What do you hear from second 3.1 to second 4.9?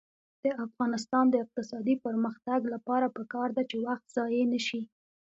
پکار ده چې وخت ضایع نشي.